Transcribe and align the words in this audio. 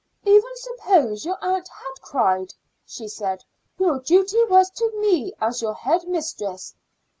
"Even 0.25 0.49
suppose 0.55 1.23
your 1.25 1.37
aunt 1.43 1.67
had 1.67 2.01
cried," 2.01 2.55
she 2.87 3.07
said, 3.07 3.43
"your 3.77 3.99
duty 3.99 4.43
was 4.45 4.71
to 4.71 4.91
me 4.99 5.31
as 5.39 5.61
your 5.61 5.75
head 5.75 6.07
mistress." 6.07 6.73